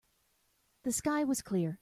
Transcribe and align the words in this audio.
The 0.83 0.91
sky 0.93 1.25
was 1.25 1.43
clear. 1.43 1.77